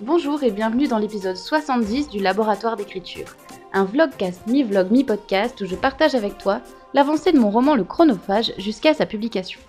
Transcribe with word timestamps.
Bonjour 0.00 0.42
et 0.42 0.50
bienvenue 0.50 0.88
dans 0.88 0.96
l'épisode 0.96 1.36
70 1.36 2.08
du 2.08 2.20
Laboratoire 2.20 2.74
d'écriture, 2.74 3.36
un 3.74 3.84
vlogcast 3.84 4.46
mi-vlog 4.46 4.90
mi-podcast 4.90 5.60
où 5.60 5.66
je 5.66 5.76
partage 5.76 6.14
avec 6.14 6.38
toi 6.38 6.62
l'avancée 6.94 7.32
de 7.32 7.38
mon 7.38 7.50
roman 7.50 7.74
Le 7.74 7.84
Chronophage 7.84 8.54
jusqu'à 8.56 8.94
sa 8.94 9.04
publication. 9.04 9.60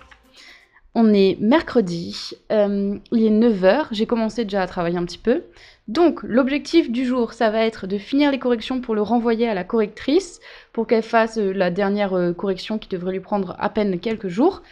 On 0.94 1.12
est 1.12 1.36
mercredi, 1.38 2.32
euh, 2.50 2.96
il 3.12 3.26
est 3.26 3.30
9h, 3.30 3.88
j'ai 3.90 4.06
commencé 4.06 4.44
déjà 4.44 4.62
à 4.62 4.66
travailler 4.66 4.96
un 4.96 5.04
petit 5.04 5.18
peu. 5.18 5.42
Donc 5.86 6.22
l'objectif 6.22 6.90
du 6.90 7.04
jour, 7.04 7.34
ça 7.34 7.50
va 7.50 7.66
être 7.66 7.86
de 7.86 7.98
finir 7.98 8.30
les 8.32 8.38
corrections 8.38 8.80
pour 8.80 8.94
le 8.94 9.02
renvoyer 9.02 9.50
à 9.50 9.54
la 9.54 9.64
correctrice, 9.64 10.40
pour 10.72 10.86
qu'elle 10.86 11.02
fasse 11.02 11.36
euh, 11.36 11.52
la 11.52 11.70
dernière 11.70 12.14
euh, 12.14 12.32
correction 12.32 12.78
qui 12.78 12.88
devrait 12.88 13.12
lui 13.12 13.20
prendre 13.20 13.54
à 13.58 13.68
peine 13.68 14.00
quelques 14.00 14.28
jours. 14.28 14.62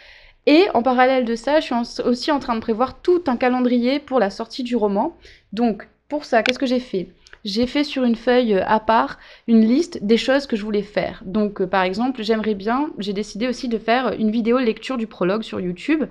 Et 0.47 0.67
en 0.75 0.83
parallèle 0.83 1.25
de 1.25 1.35
ça, 1.35 1.61
je 1.61 1.67
suis 1.67 2.03
aussi 2.03 2.31
en 2.31 2.39
train 2.39 2.55
de 2.55 2.61
prévoir 2.61 3.01
tout 3.01 3.23
un 3.27 3.37
calendrier 3.37 3.99
pour 3.99 4.21
la 4.21 4.31
sortie 4.31 4.63
du 4.63 4.77
roman. 4.77 5.17
Donc, 5.53 5.89
pour 6.09 6.25
ça, 6.25 6.43
qu'est-ce 6.43 6.59
que 6.59 6.67
j'ai 6.67 6.81
fait? 6.81 7.09
J'ai 7.45 7.69
fait 7.69 7.85
sur 7.85 8.03
une 8.03 8.17
feuille 8.17 8.55
euh, 8.55 8.65
à 8.67 8.81
part 8.81 9.19
une 9.47 9.61
liste 9.61 10.05
des 10.05 10.17
choses 10.17 10.47
que 10.47 10.57
je 10.57 10.65
voulais 10.65 10.83
faire. 10.83 11.23
Donc, 11.25 11.61
euh, 11.61 11.67
par 11.67 11.83
exemple, 11.83 12.23
j'aimerais 12.25 12.55
bien, 12.55 12.91
j'ai 12.99 13.13
décidé 13.13 13.47
aussi 13.47 13.69
de 13.69 13.79
faire 13.79 14.13
une 14.19 14.33
vidéo 14.33 14.59
lecture 14.59 14.97
du 14.97 15.07
prologue 15.07 15.43
sur 15.43 15.61
YouTube. 15.61 16.05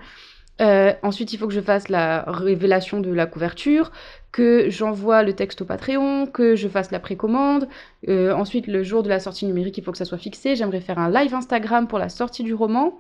Euh, 0.62 0.94
ensuite, 1.04 1.34
il 1.34 1.38
faut 1.38 1.48
que 1.48 1.54
je 1.54 1.60
fasse 1.60 1.90
la 1.90 2.24
révélation 2.26 3.02
de 3.02 3.12
la 3.12 3.26
couverture, 3.26 3.91
que 4.32 4.70
j'envoie 4.70 5.24
le 5.24 5.34
texte 5.34 5.62
au 5.62 5.66
Patreon, 5.66 6.26
que 6.27 6.55
je 6.55 6.70
fasse 6.70 6.91
la 6.91 6.99
précommande. 6.99 7.68
ensuite, 8.08 8.68
le 8.68 8.84
jour 8.84 9.04
de 9.04 9.10
la 9.10 9.20
sortie 9.20 9.46
numérique, 9.46 9.77
il 9.77 9.84
faut 9.84 9.91
que 9.91 9.98
ça 9.98 10.05
soit 10.05 10.18
fixé. 10.18 10.55
J'aimerais 10.55 10.80
faire 10.80 10.99
un 10.99 11.10
live 11.10 11.34
Instagram 11.34 11.88
pour 11.90 11.99
la 11.99 12.08
sortie 12.08 12.44
du 12.44 12.54
roman. 12.54 12.98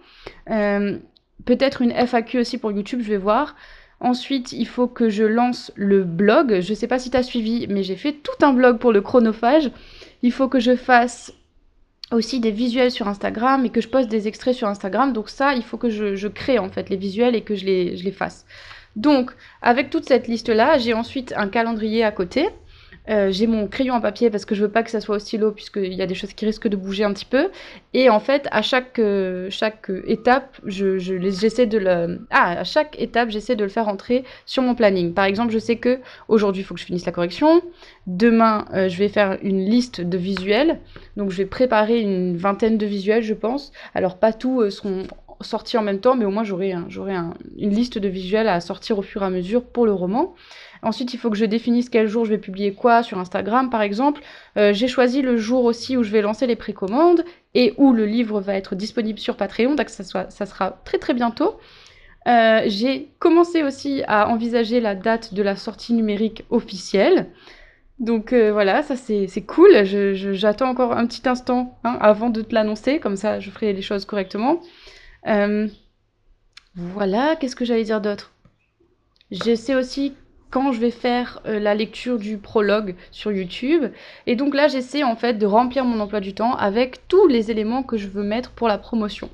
Peut-être 1.45 1.81
une 1.81 1.91
FAQ 1.91 2.39
aussi 2.39 2.57
pour 2.57 2.71
YouTube, 2.71 3.01
je 3.01 3.09
vais 3.09 3.17
voir. 3.17 3.55
Ensuite, 3.99 4.51
il 4.51 4.67
faut 4.67 4.87
que 4.87 5.09
je 5.09 5.23
lance 5.23 5.71
le 5.75 6.03
blog. 6.03 6.59
Je 6.59 6.71
ne 6.71 6.75
sais 6.75 6.87
pas 6.87 6.99
si 6.99 7.09
tu 7.09 7.17
as 7.17 7.23
suivi, 7.23 7.67
mais 7.69 7.83
j'ai 7.83 7.95
fait 7.95 8.13
tout 8.13 8.45
un 8.45 8.53
blog 8.53 8.77
pour 8.77 8.91
le 8.91 9.01
chronophage. 9.01 9.71
Il 10.21 10.31
faut 10.31 10.47
que 10.47 10.59
je 10.59 10.75
fasse 10.75 11.33
aussi 12.11 12.39
des 12.39 12.51
visuels 12.51 12.91
sur 12.91 13.07
Instagram 13.07 13.65
et 13.65 13.69
que 13.69 13.81
je 13.81 13.87
poste 13.87 14.09
des 14.09 14.27
extraits 14.27 14.55
sur 14.55 14.67
Instagram. 14.67 15.13
Donc 15.13 15.29
ça, 15.29 15.53
il 15.53 15.63
faut 15.63 15.77
que 15.77 15.89
je, 15.89 16.27
crée 16.27 16.59
en 16.59 16.69
fait 16.69 16.89
les 16.89 16.97
visuels 16.97 17.35
et 17.35 17.41
que 17.41 17.55
je 17.55 17.65
les, 17.65 17.97
je 17.97 18.03
les 18.03 18.11
fasse. 18.11 18.45
Donc, 18.95 19.31
avec 19.61 19.89
toute 19.89 20.05
cette 20.05 20.27
liste-là, 20.27 20.77
j'ai 20.77 20.93
ensuite 20.93 21.33
un 21.35 21.49
calendrier 21.49 22.03
à 22.03 22.11
côté 22.11 22.47
euh, 23.09 23.31
j'ai 23.31 23.47
mon 23.47 23.67
crayon 23.67 23.93
en 23.95 24.01
papier 24.01 24.29
parce 24.29 24.45
que 24.45 24.55
je 24.55 24.63
veux 24.63 24.71
pas 24.71 24.83
que 24.83 24.91
ça 24.91 24.99
soit 24.99 25.17
au 25.17 25.19
stylo 25.19 25.51
puisqu'il 25.51 25.93
y 25.93 26.01
a 26.01 26.05
des 26.05 26.15
choses 26.15 26.33
qui 26.33 26.45
risquent 26.45 26.67
de 26.67 26.75
bouger 26.75 27.03
un 27.03 27.13
petit 27.13 27.25
peu. 27.25 27.49
Et 27.93 28.09
en 28.09 28.19
fait, 28.19 28.47
à 28.51 28.61
chaque, 28.61 28.99
euh, 28.99 29.47
chaque 29.49 29.91
étape, 30.07 30.59
je, 30.65 30.97
j'essaie 30.97 31.65
de 31.65 31.77
le... 31.77 32.19
Ah, 32.29 32.59
à 32.59 32.63
chaque 32.63 32.99
étape, 32.99 33.29
j'essaie 33.29 33.55
de 33.55 33.63
le 33.63 33.69
faire 33.69 33.87
entrer 33.87 34.23
sur 34.45 34.63
mon 34.63 34.75
planning. 34.75 35.13
Par 35.13 35.25
exemple, 35.25 35.53
je 35.53 35.59
sais 35.59 35.77
que 35.77 35.99
aujourd'hui, 36.27 36.61
il 36.61 36.65
faut 36.65 36.73
que 36.73 36.79
je 36.79 36.85
finisse 36.85 37.05
la 37.05 37.11
correction. 37.11 37.61
Demain, 38.07 38.65
euh, 38.73 38.89
je 38.89 38.97
vais 38.97 39.09
faire 39.09 39.37
une 39.41 39.65
liste 39.65 40.01
de 40.01 40.17
visuels. 40.17 40.79
Donc, 41.17 41.31
je 41.31 41.37
vais 41.37 41.45
préparer 41.45 41.99
une 41.99 42.37
vingtaine 42.37 42.77
de 42.77 42.85
visuels, 42.85 43.23
je 43.23 43.33
pense. 43.33 43.71
Alors, 43.93 44.17
pas 44.17 44.33
tous 44.33 44.69
seront 44.69 45.03
sortis 45.41 45.77
en 45.77 45.81
même 45.81 45.99
temps, 45.99 46.15
mais 46.15 46.25
au 46.25 46.31
moins 46.31 46.43
j'aurai, 46.43 46.73
une 46.73 47.69
liste 47.69 47.97
de 47.97 48.07
visuels 48.07 48.47
à 48.47 48.59
sortir 48.59 48.97
au 48.97 49.01
fur 49.01 49.23
et 49.23 49.25
à 49.25 49.29
mesure 49.29 49.63
pour 49.63 49.85
le 49.85 49.93
roman. 49.93 50.35
Ensuite, 50.81 51.13
il 51.13 51.17
faut 51.17 51.29
que 51.29 51.37
je 51.37 51.45
définisse 51.45 51.89
quel 51.89 52.07
jour 52.07 52.25
je 52.25 52.31
vais 52.31 52.37
publier 52.37 52.73
quoi 52.73 53.01
sur 53.01 53.17
Instagram, 53.17 53.69
par 53.69 53.81
exemple. 53.81 54.21
Euh, 54.57 54.71
j'ai 54.73 54.87
choisi 54.87 55.21
le 55.21 55.37
jour 55.37 55.63
aussi 55.63 55.97
où 55.97 56.03
je 56.03 56.11
vais 56.11 56.21
lancer 56.21 56.45
les 56.45 56.55
précommandes 56.55 57.25
et 57.53 57.73
où 57.77 57.91
le 57.91 58.05
livre 58.05 58.39
va 58.39 58.53
être 58.55 58.75
disponible 58.75 59.19
sur 59.19 59.35
Patreon, 59.35 59.75
donc 59.75 59.89
ça 59.89 60.45
sera 60.45 60.81
très 60.85 60.99
très 60.99 61.13
bientôt. 61.13 61.57
Euh, 62.27 62.63
j'ai 62.67 63.09
commencé 63.19 63.63
aussi 63.63 64.03
à 64.07 64.29
envisager 64.29 64.79
la 64.79 64.95
date 64.95 65.33
de 65.33 65.43
la 65.43 65.55
sortie 65.55 65.93
numérique 65.93 66.43
officielle. 66.49 67.27
Donc 67.99 68.33
euh, 68.33 68.51
voilà, 68.51 68.83
ça 68.83 68.95
c'est 68.95 69.45
cool. 69.47 69.85
J'attends 69.85 70.69
encore 70.69 70.93
un 70.93 71.05
petit 71.05 71.27
instant 71.29 71.77
hein, 71.83 71.97
avant 72.01 72.29
de 72.29 72.41
te 72.41 72.53
l'annoncer, 72.53 72.99
comme 72.99 73.15
ça 73.15 73.39
je 73.39 73.49
ferai 73.49 73.73
les 73.73 73.81
choses 73.81 74.05
correctement. 74.05 74.59
Voilà, 76.75 77.35
qu'est-ce 77.35 77.55
que 77.55 77.65
j'allais 77.65 77.83
dire 77.83 78.01
d'autre? 78.01 78.31
J'essaie 79.31 79.75
aussi 79.75 80.13
quand 80.55 80.71
je 80.71 80.79
vais 80.79 80.91
faire 80.91 81.41
euh, 81.45 81.59
la 81.59 81.75
lecture 81.75 82.17
du 82.17 82.37
prologue 82.37 82.95
sur 83.11 83.31
YouTube. 83.31 83.91
Et 84.25 84.37
donc 84.37 84.55
là, 84.55 84.67
j'essaie 84.67 85.03
en 85.03 85.15
fait 85.15 85.33
de 85.33 85.45
remplir 85.45 85.83
mon 85.83 85.99
emploi 85.99 86.21
du 86.21 86.33
temps 86.33 86.55
avec 86.55 87.07
tous 87.09 87.27
les 87.27 87.51
éléments 87.51 87.83
que 87.83 87.97
je 87.97 88.07
veux 88.07 88.23
mettre 88.23 88.51
pour 88.51 88.67
la 88.67 88.77
promotion. 88.77 89.29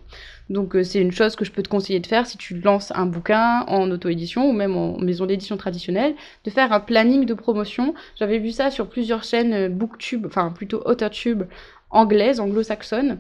Donc 0.50 0.76
euh, 0.76 0.84
c'est 0.84 1.00
une 1.00 1.12
chose 1.12 1.36
que 1.36 1.46
je 1.46 1.52
peux 1.52 1.62
te 1.62 1.70
conseiller 1.70 2.00
de 2.00 2.08
faire 2.08 2.26
si 2.26 2.38
tu 2.38 2.60
lances 2.60 2.92
un 2.96 3.06
bouquin 3.06 3.66
en 3.68 3.92
auto-édition 3.92 4.50
ou 4.50 4.54
même 4.54 4.76
en 4.76 4.98
maison 4.98 5.26
d'édition 5.26 5.58
traditionnelle, 5.58 6.16
de 6.44 6.50
faire 6.50 6.74
un 6.74 6.80
planning 6.80 7.26
de 7.26 7.34
promotion. 7.34 7.94
J'avais 8.18 8.40
vu 8.40 8.52
ça 8.52 8.72
sur 8.72 8.90
plusieurs 8.90 9.24
chaînes 9.24 9.54
euh, 9.54 9.70
booktube, 9.70 10.26
enfin 10.26 10.52
plutôt 10.52 10.82
authortube 10.86 11.44
anglaises, 11.92 12.40
anglo-saxonnes. 12.40 13.20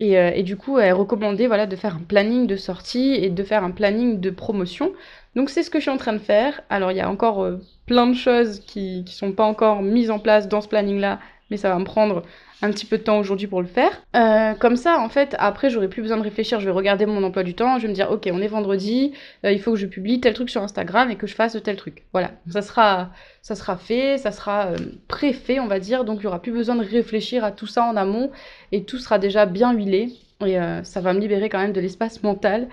Et, 0.00 0.42
du 0.44 0.56
coup, 0.56 0.78
elle 0.78 0.92
recommandait 0.92 1.48
voilà, 1.48 1.66
de 1.66 1.74
faire 1.74 1.96
un 1.96 2.02
planning 2.06 2.46
de 2.46 2.56
sortie 2.56 3.14
et 3.14 3.30
de 3.30 3.42
faire 3.42 3.64
un 3.64 3.72
planning 3.72 4.20
de 4.20 4.30
promotion. 4.30 4.92
Donc 5.34 5.50
c'est 5.50 5.62
ce 5.62 5.70
que 5.70 5.78
je 5.78 5.82
suis 5.82 5.90
en 5.90 5.96
train 5.96 6.12
de 6.12 6.18
faire. 6.18 6.62
Alors 6.70 6.92
il 6.92 6.96
y 6.96 7.00
a 7.00 7.10
encore 7.10 7.42
euh, 7.42 7.58
plein 7.86 8.06
de 8.06 8.14
choses 8.14 8.60
qui 8.60 9.02
ne 9.02 9.10
sont 9.10 9.32
pas 9.32 9.44
encore 9.44 9.82
mises 9.82 10.10
en 10.10 10.18
place 10.18 10.48
dans 10.48 10.60
ce 10.60 10.68
planning-là, 10.68 11.20
mais 11.50 11.56
ça 11.56 11.68
va 11.68 11.78
me 11.78 11.84
prendre 11.84 12.22
un 12.60 12.70
petit 12.70 12.86
peu 12.86 12.98
de 12.98 13.02
temps 13.02 13.18
aujourd'hui 13.18 13.46
pour 13.46 13.60
le 13.60 13.68
faire. 13.68 14.02
Euh, 14.16 14.54
comme 14.54 14.76
ça, 14.76 14.98
en 14.98 15.08
fait, 15.08 15.36
après, 15.38 15.70
j'aurai 15.70 15.88
plus 15.88 16.02
besoin 16.02 16.16
de 16.16 16.22
réfléchir. 16.22 16.60
Je 16.60 16.64
vais 16.64 16.72
regarder 16.72 17.06
mon 17.06 17.22
emploi 17.22 17.44
du 17.44 17.54
temps. 17.54 17.78
Je 17.78 17.82
vais 17.82 17.88
me 17.88 17.94
dire, 17.94 18.10
ok, 18.10 18.28
on 18.32 18.40
est 18.40 18.48
vendredi. 18.48 19.12
Euh, 19.44 19.52
il 19.52 19.60
faut 19.60 19.72
que 19.72 19.78
je 19.78 19.86
publie 19.86 20.20
tel 20.20 20.34
truc 20.34 20.50
sur 20.50 20.62
Instagram 20.62 21.10
et 21.10 21.16
que 21.16 21.26
je 21.26 21.34
fasse 21.34 21.56
tel 21.62 21.76
truc. 21.76 22.04
Voilà, 22.12 22.32
ça 22.50 22.62
sera, 22.62 23.10
ça 23.42 23.54
sera 23.54 23.76
fait, 23.76 24.18
ça 24.18 24.32
sera 24.32 24.72
pré-fait, 25.06 25.60
on 25.60 25.66
va 25.66 25.78
dire. 25.78 26.04
Donc, 26.04 26.18
il 26.18 26.22
n'y 26.22 26.26
aura 26.26 26.42
plus 26.42 26.52
besoin 26.52 26.74
de 26.74 26.84
réfléchir 26.84 27.44
à 27.44 27.52
tout 27.52 27.66
ça 27.66 27.84
en 27.84 27.96
amont 27.96 28.30
et 28.72 28.84
tout 28.84 28.98
sera 28.98 29.18
déjà 29.18 29.46
bien 29.46 29.72
huilé. 29.72 30.12
Et 30.46 30.56
ça 30.84 31.00
va 31.00 31.14
me 31.14 31.18
libérer 31.18 31.48
quand 31.48 31.58
même 31.58 31.72
de 31.72 31.80
l'espace 31.80 32.22
mental 32.22 32.68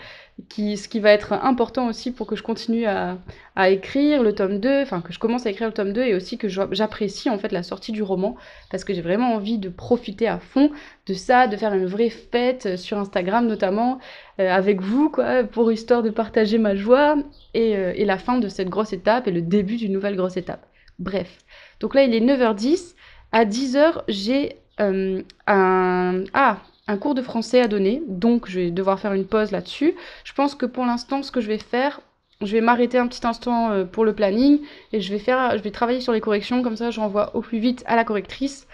qui, 0.49 0.77
ce 0.77 0.89
qui 0.89 0.99
va 0.99 1.11
être 1.11 1.33
important 1.33 1.87
aussi 1.87 2.11
pour 2.11 2.27
que 2.27 2.35
je 2.35 2.43
continue 2.43 2.85
à, 2.85 3.17
à, 3.55 3.69
écrire 3.69 4.21
le 4.21 4.35
tome 4.35 4.59
2, 4.59 4.81
enfin 4.81 5.01
que 5.01 5.13
je 5.13 5.19
commence 5.19 5.45
à 5.45 5.49
écrire 5.49 5.67
le 5.67 5.73
tome 5.73 5.93
2 5.93 6.03
et 6.03 6.13
aussi 6.13 6.37
que 6.37 6.49
j'apprécie 6.49 7.29
en 7.29 7.37
fait 7.37 7.51
la 7.51 7.63
sortie 7.63 7.93
du 7.93 8.03
roman 8.03 8.35
parce 8.69 8.83
que 8.83 8.93
j'ai 8.93 9.01
vraiment 9.01 9.33
envie 9.33 9.57
de 9.57 9.69
profiter 9.69 10.27
à 10.27 10.39
fond 10.39 10.71
de 11.07 11.13
ça, 11.13 11.47
de 11.47 11.55
faire 11.55 11.73
une 11.73 11.85
vraie 11.85 12.09
fête 12.09 12.75
sur 12.75 12.97
Instagram 12.97 13.47
notamment 13.47 13.99
euh, 14.39 14.49
avec 14.49 14.81
vous 14.81 15.09
quoi, 15.09 15.43
pour 15.43 15.71
histoire 15.71 16.03
de 16.03 16.09
partager 16.09 16.57
ma 16.57 16.75
joie 16.75 17.15
et, 17.53 17.77
euh, 17.77 17.93
et, 17.95 18.03
la 18.03 18.17
fin 18.17 18.37
de 18.37 18.49
cette 18.49 18.69
grosse 18.69 18.91
étape 18.91 19.27
et 19.27 19.31
le 19.31 19.41
début 19.41 19.77
d'une 19.77 19.93
nouvelle 19.93 20.17
grosse 20.17 20.37
étape. 20.37 20.67
Bref, 20.99 21.37
donc 21.79 21.95
là 21.95 22.03
il 22.03 22.13
est 22.13 22.19
9h10, 22.19 22.95
à 23.31 23.45
10h 23.45 24.03
j'ai 24.09 24.57
euh, 24.81 25.21
un... 25.47 26.23
Ah, 26.33 26.57
un 26.87 26.97
cours 26.97 27.15
de 27.15 27.21
français 27.21 27.61
à 27.61 27.67
donner, 27.67 28.03
donc 28.07 28.47
je 28.47 28.59
vais 28.59 28.71
devoir 28.71 28.99
faire 28.99 29.13
une 29.13 29.25
pause 29.25 29.51
là-dessus. 29.51 29.95
Je 30.23 30.33
pense 30.33 30.55
que 30.55 30.65
pour 30.65 30.85
l'instant, 30.85 31.23
ce 31.23 31.31
que 31.31 31.41
je 31.41 31.47
vais 31.47 31.57
faire, 31.57 31.99
je 32.41 32.51
vais 32.51 32.61
m'arrêter 32.61 32.97
un 32.97 33.07
petit 33.07 33.25
instant 33.25 33.71
euh, 33.71 33.85
pour 33.85 34.05
le 34.05 34.13
planning 34.13 34.59
et 34.91 35.01
je 35.01 35.15
vais, 35.15 35.71
travailler 35.71 36.01
sur 36.01 36.13
les 36.13 36.21
corrections, 36.21 36.61
comme 36.61 36.75
ça 36.75 36.91
je 36.91 36.99
renvoie 36.99 37.35
au 37.35 37.41
plus 37.41 37.59
vite 37.59 37.83
à 37.87 37.95
la 37.95 38.03
correctrice. 38.03 38.67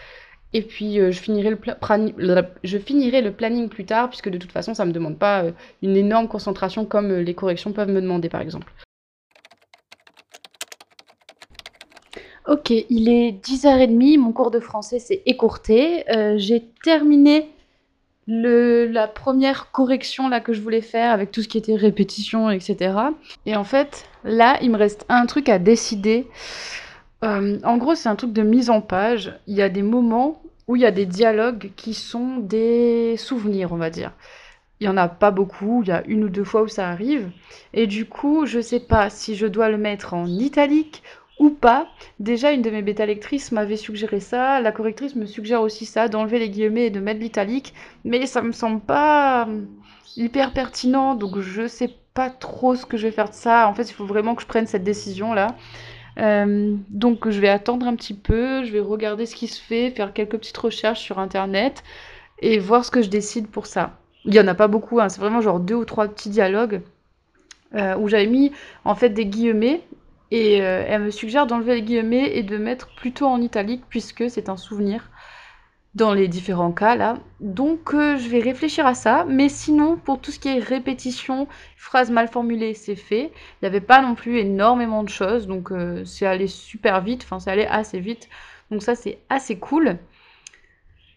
Et 0.54 0.62
puis 0.62 1.00
euh, 1.00 1.12
je, 1.12 1.20
finirai 1.20 1.52
le 1.52 1.58
je 2.64 2.78
finirai 2.78 3.22
le 3.22 3.32
planning 3.32 3.70
plus 3.70 3.86
tard, 3.86 4.10
puisque 4.10 4.30
de 4.30 4.38
toute 4.38 4.52
façon 4.52 4.74
ça 4.74 4.84
ne 4.84 4.90
me 4.90 4.94
demande 4.94 5.18
pas 5.18 5.44
euh, 5.44 5.52
une 5.82 5.96
énorme 5.96 6.28
concentration 6.28 6.86
comme 6.86 7.14
les 7.14 7.34
corrections 7.34 7.72
peuvent 7.72 7.90
me 7.90 8.02
demander 8.02 8.28
par 8.28 8.42
exemple. 8.42 8.74
Ok, 12.48 12.72
il 12.72 13.08
est 13.08 13.32
10h30, 13.46 14.18
mon 14.18 14.34
cours 14.34 14.52
de 14.52 14.60
français 14.60 15.00
s'est 15.00 15.22
écourté. 15.28 16.04
J'ai 16.38 16.64
terminé 16.84 17.48
la 18.28 19.08
première 19.08 19.72
correction 19.72 20.30
là 20.30 20.40
que 20.40 20.54
je 20.54 20.62
voulais 20.62 20.82
faire 20.82 21.12
avec 21.12 21.32
tout 21.32 21.42
ce 21.42 21.48
qui 21.48 21.58
était 21.58 21.76
répétition, 21.76 22.50
etc. 22.50 22.96
Et 23.46 23.56
en 23.56 23.64
fait, 23.64 24.06
là, 24.24 24.58
il 24.62 24.72
me 24.72 24.78
reste 24.78 25.06
un 25.10 25.26
truc 25.26 25.50
à 25.50 25.60
décider. 25.60 26.28
Euh, 27.24 27.60
en 27.64 27.78
gros, 27.78 27.96
c'est 27.96 28.10
un 28.10 28.16
truc 28.16 28.34
de 28.34 28.42
mise 28.42 28.70
en 28.70 28.82
page. 28.82 29.34
Il 29.48 29.56
y 29.56 29.62
a 29.62 29.70
des 29.70 29.82
moments 29.82 30.42
où 30.68 30.76
il 30.76 30.82
y 30.82 30.86
a 30.86 30.92
des 30.92 31.06
dialogues 31.06 31.72
qui 31.76 31.94
sont 31.94 32.38
des 32.38 33.16
souvenirs, 33.18 33.74
on 33.74 33.78
va 33.78 33.90
dire. 33.90 34.12
Il 34.80 34.86
y 34.86 34.90
en 34.90 34.98
a 34.98 35.08
pas 35.08 35.30
beaucoup, 35.30 35.84
il 35.84 35.90
y 35.90 35.92
a 35.92 36.04
une 36.08 36.24
ou 36.24 36.30
deux 36.30 36.44
fois 36.44 36.64
où 36.64 36.68
ça 36.68 36.90
arrive. 36.90 37.30
Et 37.74 37.86
du 37.86 38.06
coup, 38.06 38.46
je 38.46 38.60
sais 38.60 38.80
pas 38.80 39.10
si 39.10 39.36
je 39.36 39.46
dois 39.46 39.70
le 39.70 39.78
mettre 39.78 40.14
en 40.14 40.26
italique 40.26 41.04
ou 41.42 41.50
pas. 41.50 41.88
Déjà, 42.20 42.52
une 42.52 42.62
de 42.62 42.70
mes 42.70 42.84
bêta 42.84 43.06
lectrices 43.06 43.52
m'avait 43.52 43.76
suggéré 43.76 44.20
ça. 44.20 44.62
La 44.62 44.72
correctrice 44.72 45.16
me 45.16 45.26
suggère 45.26 45.62
aussi 45.62 45.86
ça, 45.86 46.08
d'enlever 46.08 46.40
les 46.40 46.50
guillemets 46.50 46.86
et 46.86 46.90
de 46.92 47.00
mettre 47.00 47.20
l'italique. 47.20 47.74
Mais 48.06 48.28
ça 48.28 48.42
me 48.44 48.52
semble 48.52 48.80
pas 48.80 49.48
euh, 49.48 49.62
hyper 50.16 50.54
pertinent, 50.54 51.16
donc 51.16 51.40
je 51.40 51.68
sais 51.68 51.90
pas 52.14 52.30
trop 52.30 52.76
ce 52.76 52.86
que 52.86 52.96
je 52.98 53.08
vais 53.08 53.12
faire 53.12 53.30
de 53.30 53.34
ça. 53.34 53.68
En 53.68 53.74
fait, 53.74 53.90
il 53.90 53.94
faut 53.94 54.06
vraiment 54.06 54.36
que 54.36 54.44
je 54.44 54.48
prenne 54.48 54.68
cette 54.68 54.84
décision 54.84 55.34
là. 55.34 55.56
Euh, 56.20 56.76
donc 56.90 57.30
je 57.30 57.40
vais 57.40 57.50
attendre 57.50 57.88
un 57.88 57.96
petit 57.96 58.14
peu, 58.14 58.64
je 58.66 58.72
vais 58.72 58.82
regarder 58.82 59.26
ce 59.26 59.36
qui 59.36 59.48
se 59.48 59.62
fait, 59.62 59.90
faire 59.92 60.14
quelques 60.14 60.38
petites 60.38 60.58
recherches 60.58 61.00
sur 61.02 61.20
internet 61.20 61.84
et 62.40 62.60
voir 62.60 62.86
ce 62.86 62.92
que 62.92 63.02
je 63.02 63.10
décide 63.10 63.48
pour 63.48 63.66
ça. 63.66 63.98
Il 64.26 64.36
y 64.36 64.40
en 64.40 64.48
a 64.48 64.54
pas 64.56 64.68
beaucoup, 64.68 65.00
hein. 65.00 65.10
c'est 65.10 65.20
vraiment 65.22 65.42
genre 65.42 65.60
deux 65.60 65.76
ou 65.76 65.86
trois 65.86 66.08
petits 66.08 66.30
dialogues. 66.30 66.82
euh, 67.76 67.96
où 67.98 68.08
j'avais 68.08 68.28
mis 68.28 68.52
en 68.86 68.96
fait 68.96 69.10
des 69.10 69.26
guillemets 69.26 69.82
et 70.32 70.62
euh, 70.62 70.84
elle 70.88 71.04
me 71.04 71.12
suggère 71.12 71.46
d'enlever 71.46 71.76
les 71.76 71.82
guillemets 71.82 72.38
et 72.38 72.44
de 72.44 72.58
mettre 72.58 72.88
plutôt 72.96 73.28
en 73.28 73.42
italique 73.42 73.84
puisque 73.90 74.30
c'est 74.30 74.50
un 74.50 74.58
souvenir 74.58 75.10
dans 75.94 76.14
les 76.14 76.30
différents 76.30 76.72
cas 76.72 76.96
là. 76.96 77.18
Donc 77.42 77.94
euh, 77.94 78.18
je 78.18 78.30
vais 78.30 78.40
réfléchir 78.40 78.86
à 78.86 78.94
ça. 78.94 79.26
Mais 79.28 79.50
sinon, 79.50 79.98
pour 79.98 80.22
tout 80.22 80.32
ce 80.32 80.40
qui 80.40 80.48
est 80.48 80.60
répétition, 80.60 81.48
phrases 81.76 82.12
mal 82.12 82.30
formulées, 82.30 82.74
c'est 82.74 82.96
fait. 82.96 83.32
Il 83.62 83.64
n'y 83.64 83.68
avait 83.68 83.82
pas 83.82 84.02
non 84.02 84.16
plus 84.16 84.40
énormément 84.40 85.04
de 85.04 85.10
choses. 85.10 85.48
Donc 85.48 85.72
euh, 85.72 86.06
c'est 86.06 86.26
allé 86.26 86.48
super 86.48 87.02
vite. 87.02 87.24
Enfin, 87.24 87.40
c'est 87.40 87.52
allé 87.52 87.66
assez 87.66 88.00
vite. 88.00 88.30
Donc 88.72 88.84
ça, 88.84 88.96
c'est 88.96 89.20
assez 89.30 89.60
cool. 89.60 89.98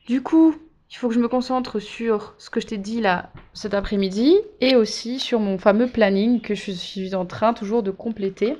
Du 0.06 0.22
coup, 0.22 0.56
il 0.90 0.96
faut 0.96 1.08
que 1.08 1.14
je 1.14 1.20
me 1.20 1.28
concentre 1.28 1.78
sur 1.78 2.34
ce 2.38 2.50
que 2.50 2.60
je 2.60 2.67
t'ai 2.67 2.76
dit 2.76 3.00
là 3.00 3.31
cet 3.52 3.75
après-midi 3.75 4.37
et 4.60 4.76
aussi 4.76 5.19
sur 5.19 5.40
mon 5.40 5.56
fameux 5.58 5.88
planning 5.88 6.40
que 6.40 6.55
je 6.55 6.72
suis 6.72 7.14
en 7.14 7.26
train 7.26 7.55
toujours 7.55 7.82
de 7.82 7.90
compléter. 7.90 8.56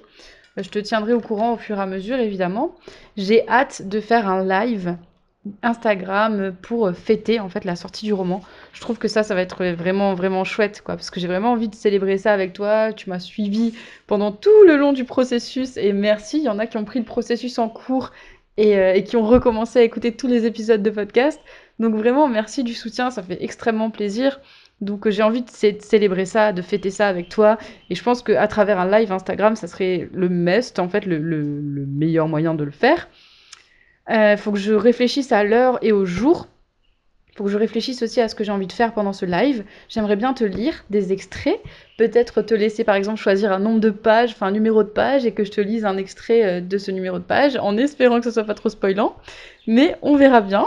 Je 0.56 0.68
te 0.68 0.78
tiendrai 0.78 1.12
au 1.12 1.20
courant 1.20 1.54
au 1.54 1.56
fur 1.56 1.78
et 1.78 1.80
à 1.80 1.86
mesure, 1.86 2.18
évidemment. 2.18 2.74
J'ai 3.16 3.48
hâte 3.48 3.88
de 3.88 4.00
faire 4.00 4.28
un 4.28 4.44
live 4.44 4.96
Instagram 5.62 6.54
pour 6.62 6.90
fêter 6.92 7.38
en 7.38 7.48
fait 7.48 7.64
la 7.64 7.76
sortie 7.76 8.06
du 8.06 8.12
roman. 8.12 8.40
Je 8.72 8.80
trouve 8.80 8.98
que 8.98 9.08
ça, 9.08 9.22
ça 9.22 9.34
va 9.34 9.42
être 9.42 9.64
vraiment 9.72 10.14
vraiment 10.14 10.44
chouette 10.44 10.80
quoi, 10.82 10.96
parce 10.96 11.10
que 11.10 11.20
j'ai 11.20 11.26
vraiment 11.26 11.52
envie 11.52 11.68
de 11.68 11.74
célébrer 11.74 12.18
ça 12.18 12.32
avec 12.32 12.52
toi. 12.52 12.92
Tu 12.92 13.10
m'as 13.10 13.18
suivi 13.18 13.74
pendant 14.06 14.32
tout 14.32 14.64
le 14.66 14.76
long 14.76 14.92
du 14.92 15.04
processus 15.04 15.76
et 15.76 15.92
merci. 15.92 16.38
Il 16.38 16.44
y 16.44 16.48
en 16.48 16.58
a 16.58 16.66
qui 16.66 16.76
ont 16.76 16.84
pris 16.84 16.98
le 16.98 17.04
processus 17.04 17.58
en 17.58 17.68
cours 17.68 18.12
et, 18.56 18.78
euh, 18.78 18.94
et 18.94 19.04
qui 19.04 19.16
ont 19.16 19.26
recommencé 19.26 19.80
à 19.80 19.82
écouter 19.82 20.12
tous 20.16 20.28
les 20.28 20.46
épisodes 20.46 20.82
de 20.82 20.90
podcast. 20.90 21.40
Donc 21.78 21.94
vraiment 21.94 22.28
merci 22.28 22.64
du 22.64 22.72
soutien, 22.72 23.10
ça 23.10 23.22
fait 23.22 23.42
extrêmement 23.42 23.90
plaisir. 23.90 24.40
Donc 24.80 25.08
j'ai 25.08 25.22
envie 25.22 25.42
de 25.42 25.50
célébrer 25.50 26.26
ça, 26.26 26.52
de 26.52 26.62
fêter 26.62 26.90
ça 26.90 27.08
avec 27.08 27.28
toi. 27.28 27.58
Et 27.90 27.94
je 27.94 28.02
pense 28.02 28.22
qu'à 28.22 28.46
travers 28.48 28.78
un 28.78 28.90
live 28.90 29.12
Instagram, 29.12 29.56
ça 29.56 29.66
serait 29.66 30.08
le 30.12 30.28
must, 30.28 30.78
en 30.78 30.88
fait, 30.88 31.06
le, 31.06 31.18
le, 31.18 31.60
le 31.60 31.86
meilleur 31.86 32.28
moyen 32.28 32.54
de 32.54 32.64
le 32.64 32.70
faire. 32.70 33.08
Il 34.08 34.16
euh, 34.16 34.36
faut 34.36 34.52
que 34.52 34.58
je 34.58 34.72
réfléchisse 34.74 35.32
à 35.32 35.44
l'heure 35.44 35.78
et 35.82 35.92
au 35.92 36.04
jour. 36.04 36.48
Il 37.30 37.38
faut 37.38 37.44
que 37.44 37.50
je 37.50 37.58
réfléchisse 37.58 38.00
aussi 38.02 38.20
à 38.20 38.28
ce 38.28 38.36
que 38.36 38.44
j'ai 38.44 38.52
envie 38.52 38.68
de 38.68 38.72
faire 38.72 38.92
pendant 38.92 39.12
ce 39.12 39.26
live. 39.26 39.64
J'aimerais 39.88 40.14
bien 40.14 40.34
te 40.34 40.44
lire 40.44 40.84
des 40.90 41.12
extraits, 41.12 41.60
peut-être 41.98 42.42
te 42.42 42.54
laisser 42.54 42.84
par 42.84 42.94
exemple 42.94 43.18
choisir 43.18 43.50
un 43.50 43.58
nombre 43.58 43.80
de 43.80 43.90
pages, 43.90 44.30
enfin 44.30 44.46
un 44.46 44.52
numéro 44.52 44.84
de 44.84 44.88
page, 44.88 45.26
et 45.26 45.32
que 45.32 45.42
je 45.44 45.50
te 45.50 45.60
lise 45.60 45.84
un 45.84 45.96
extrait 45.96 46.44
euh, 46.44 46.60
de 46.60 46.78
ce 46.78 46.90
numéro 46.92 47.18
de 47.18 47.24
page, 47.24 47.56
en 47.56 47.76
espérant 47.76 48.18
que 48.18 48.26
ce 48.26 48.30
soit 48.30 48.44
pas 48.44 48.54
trop 48.54 48.68
spoilant. 48.68 49.16
Mais 49.66 49.96
on 50.02 50.16
verra 50.16 50.42
bien. 50.42 50.66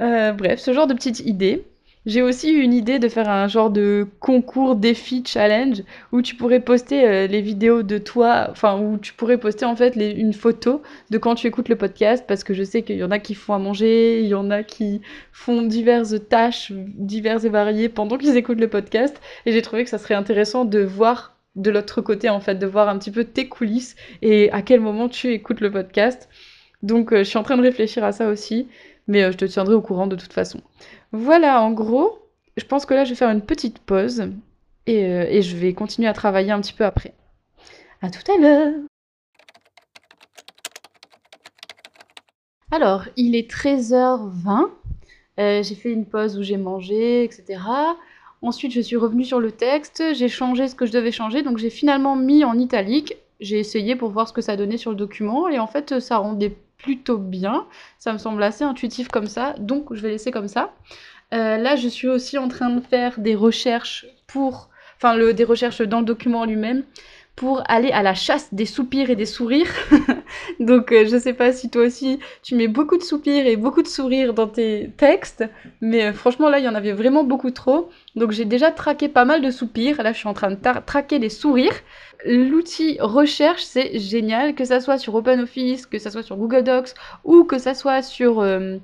Euh, 0.00 0.32
bref, 0.32 0.60
ce 0.60 0.72
genre 0.72 0.86
de 0.86 0.94
petites 0.94 1.20
idées. 1.20 1.66
J'ai 2.06 2.22
aussi 2.22 2.50
eu 2.50 2.62
une 2.62 2.72
idée 2.72 2.98
de 2.98 3.08
faire 3.08 3.28
un 3.28 3.46
genre 3.46 3.68
de 3.68 4.06
concours 4.20 4.74
défi 4.74 5.22
challenge 5.26 5.82
où 6.12 6.22
tu 6.22 6.34
pourrais 6.34 6.60
poster 6.60 7.06
euh, 7.06 7.26
les 7.26 7.42
vidéos 7.42 7.82
de 7.82 7.98
toi, 7.98 8.48
enfin 8.50 8.80
où 8.80 8.96
tu 8.96 9.12
pourrais 9.12 9.36
poster 9.36 9.66
en 9.66 9.76
fait 9.76 9.96
une 9.96 10.32
photo 10.32 10.80
de 11.10 11.18
quand 11.18 11.34
tu 11.34 11.46
écoutes 11.46 11.68
le 11.68 11.76
podcast 11.76 12.24
parce 12.26 12.42
que 12.42 12.54
je 12.54 12.62
sais 12.62 12.82
qu'il 12.82 12.96
y 12.96 13.04
en 13.04 13.10
a 13.10 13.18
qui 13.18 13.34
font 13.34 13.52
à 13.52 13.58
manger, 13.58 14.22
il 14.22 14.28
y 14.28 14.34
en 14.34 14.50
a 14.50 14.62
qui 14.62 15.02
font 15.30 15.60
diverses 15.60 16.14
tâches 16.26 16.72
diverses 16.72 17.44
et 17.44 17.50
variées 17.50 17.90
pendant 17.90 18.16
qu'ils 18.16 18.36
écoutent 18.36 18.60
le 18.60 18.68
podcast 18.68 19.20
et 19.44 19.52
j'ai 19.52 19.60
trouvé 19.60 19.84
que 19.84 19.90
ça 19.90 19.98
serait 19.98 20.14
intéressant 20.14 20.64
de 20.64 20.80
voir 20.80 21.36
de 21.54 21.70
l'autre 21.70 22.00
côté 22.00 22.30
en 22.30 22.40
fait, 22.40 22.54
de 22.54 22.66
voir 22.66 22.88
un 22.88 22.98
petit 22.98 23.10
peu 23.10 23.24
tes 23.24 23.46
coulisses 23.46 23.94
et 24.22 24.50
à 24.52 24.62
quel 24.62 24.80
moment 24.80 25.10
tu 25.10 25.32
écoutes 25.34 25.60
le 25.60 25.70
podcast. 25.70 26.30
Donc 26.82 27.12
euh, 27.12 27.18
je 27.18 27.24
suis 27.24 27.38
en 27.38 27.42
train 27.42 27.58
de 27.58 27.62
réfléchir 27.62 28.04
à 28.04 28.12
ça 28.12 28.28
aussi, 28.28 28.68
mais 29.10 29.24
euh, 29.24 29.32
je 29.32 29.36
te 29.36 29.44
tiendrai 29.44 29.74
au 29.74 29.82
courant 29.82 30.06
de 30.06 30.16
toute 30.16 30.32
façon. 30.32 30.60
Voilà, 31.12 31.60
en 31.62 31.72
gros, 31.72 32.20
je 32.56 32.64
pense 32.64 32.86
que 32.86 32.94
là, 32.94 33.04
je 33.04 33.10
vais 33.10 33.16
faire 33.16 33.30
une 33.30 33.42
petite 33.42 33.80
pause 33.80 34.28
et, 34.86 35.04
euh, 35.04 35.42
je 35.42 35.56
vais 35.56 35.74
continuer 35.74 36.08
à 36.08 36.12
travailler 36.12 36.52
un 36.52 36.60
petit 36.60 36.72
peu 36.72 36.84
après. 36.84 37.12
À 38.02 38.08
tout 38.08 38.32
à 38.32 38.38
l'heure 38.38 38.72
Alors, 42.70 43.06
il 43.16 43.34
est 43.34 43.50
13h20. 43.50 44.68
Euh, 45.40 45.62
j'ai 45.64 45.74
fait 45.74 45.90
une 45.90 46.06
pause 46.06 46.38
où 46.38 46.44
j'ai 46.44 46.56
mangé, 46.56 47.24
etc. 47.24 47.60
Ensuite, 48.42 48.72
je 48.72 48.80
suis 48.80 48.96
revenue 48.96 49.24
sur 49.24 49.40
le 49.40 49.50
texte, 49.50 50.14
j'ai 50.14 50.28
changé 50.28 50.68
ce 50.68 50.76
que 50.76 50.86
je 50.86 50.92
devais 50.92 51.10
changer, 51.10 51.42
donc 51.42 51.58
j'ai 51.58 51.68
finalement 51.68 52.14
mis 52.14 52.44
en 52.44 52.56
italique. 52.58 53.16
J'ai 53.40 53.58
essayé 53.58 53.96
pour 53.96 54.10
voir 54.10 54.28
ce 54.28 54.32
que 54.32 54.40
ça 54.40 54.56
donnait 54.56 54.76
sur 54.76 54.92
le 54.92 54.96
document, 54.96 55.48
et 55.48 55.58
en 55.58 55.66
fait, 55.66 55.98
ça 55.98 56.18
rendait 56.18 56.56
plutôt 56.82 57.18
bien. 57.18 57.66
Ça 57.98 58.12
me 58.12 58.18
semble 58.18 58.42
assez 58.42 58.64
intuitif 58.64 59.08
comme 59.08 59.26
ça, 59.26 59.54
donc 59.58 59.94
je 59.94 60.00
vais 60.00 60.10
laisser 60.10 60.30
comme 60.30 60.48
ça. 60.48 60.72
Euh, 61.32 61.56
là, 61.56 61.76
je 61.76 61.88
suis 61.88 62.08
aussi 62.08 62.38
en 62.38 62.48
train 62.48 62.70
de 62.70 62.80
faire 62.80 63.20
des 63.20 63.34
recherches 63.34 64.06
pour, 64.26 64.70
enfin, 64.96 65.14
le, 65.14 65.32
des 65.32 65.44
recherches 65.44 65.82
dans 65.82 66.00
le 66.00 66.06
document 66.06 66.44
lui-même 66.44 66.84
pour 67.36 67.62
aller 67.68 67.90
à 67.90 68.02
la 68.02 68.14
chasse 68.14 68.52
des 68.52 68.66
soupirs 68.66 69.08
et 69.08 69.16
des 69.16 69.24
sourires. 69.24 69.72
Donc 70.60 70.92
euh, 70.92 71.06
je 71.10 71.16
sais 71.16 71.32
pas 71.32 71.52
si 71.52 71.70
toi 71.70 71.86
aussi 71.86 72.18
tu 72.42 72.54
mets 72.54 72.68
beaucoup 72.68 72.98
de 72.98 73.02
soupirs 73.02 73.46
et 73.46 73.56
beaucoup 73.56 73.82
de 73.82 73.88
sourires 73.88 74.34
dans 74.34 74.46
tes 74.46 74.90
textes, 74.98 75.44
mais 75.80 76.04
euh, 76.04 76.12
franchement 76.12 76.50
là 76.50 76.58
il 76.58 76.66
y 76.66 76.68
en 76.68 76.74
avait 76.74 76.92
vraiment 76.92 77.24
beaucoup 77.24 77.50
trop. 77.50 77.88
Donc 78.14 78.32
j'ai 78.32 78.44
déjà 78.44 78.70
traqué 78.70 79.08
pas 79.08 79.24
mal 79.24 79.40
de 79.40 79.50
soupirs, 79.50 80.02
là 80.02 80.12
je 80.12 80.18
suis 80.18 80.28
en 80.28 80.34
train 80.34 80.50
de 80.50 80.58
traquer 80.84 81.18
les 81.18 81.30
sourires. 81.30 81.80
L'outil 82.24 82.98
recherche 83.00 83.62
c'est 83.62 83.98
génial, 83.98 84.54
que 84.54 84.64
ça 84.64 84.80
soit 84.80 84.98
sur 84.98 85.14
OpenOffice, 85.14 85.86
que 85.86 85.98
ça 85.98 86.10
soit 86.10 86.22
sur 86.22 86.36
Google 86.36 86.64
Docs 86.64 86.94
ou 87.24 87.44
que 87.44 87.58
ça 87.58 87.74
soit 87.74 88.02
sur... 88.02 88.40
Euh, 88.40 88.78